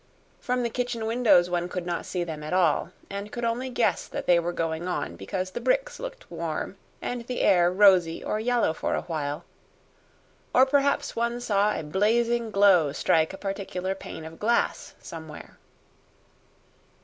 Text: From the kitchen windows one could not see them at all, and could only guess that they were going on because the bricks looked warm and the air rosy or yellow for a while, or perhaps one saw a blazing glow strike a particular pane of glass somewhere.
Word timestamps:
From 0.39 0.63
the 0.63 0.71
kitchen 0.71 1.05
windows 1.05 1.47
one 1.47 1.69
could 1.69 1.85
not 1.85 2.07
see 2.07 2.23
them 2.23 2.41
at 2.41 2.53
all, 2.53 2.89
and 3.07 3.31
could 3.31 3.45
only 3.45 3.69
guess 3.69 4.07
that 4.07 4.25
they 4.25 4.39
were 4.39 4.51
going 4.51 4.87
on 4.87 5.15
because 5.15 5.51
the 5.51 5.61
bricks 5.61 5.99
looked 5.99 6.31
warm 6.31 6.75
and 7.03 7.27
the 7.27 7.41
air 7.41 7.71
rosy 7.71 8.23
or 8.23 8.39
yellow 8.39 8.73
for 8.73 8.95
a 8.95 9.03
while, 9.03 9.45
or 10.55 10.65
perhaps 10.65 11.15
one 11.15 11.39
saw 11.39 11.71
a 11.77 11.83
blazing 11.83 12.49
glow 12.49 12.91
strike 12.91 13.31
a 13.31 13.37
particular 13.37 13.93
pane 13.93 14.25
of 14.25 14.39
glass 14.39 14.95
somewhere. 14.99 15.59